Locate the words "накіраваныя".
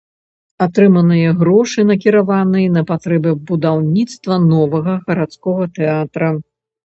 1.89-2.71